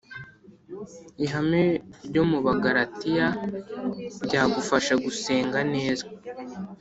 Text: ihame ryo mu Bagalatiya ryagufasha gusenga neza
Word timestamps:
ihame 1.25 1.63
ryo 2.07 2.23
mu 2.29 2.39
Bagalatiya 2.45 3.27
ryagufasha 4.25 4.93
gusenga 5.05 5.59
neza 5.73 6.05